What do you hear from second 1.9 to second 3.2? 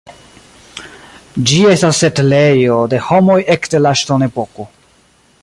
setlejo de